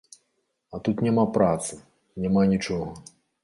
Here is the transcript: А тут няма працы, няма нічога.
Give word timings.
А 0.77 0.79
тут 0.87 1.03
няма 1.09 1.27
працы, 1.37 1.79
няма 2.27 2.41
нічога. 2.57 2.91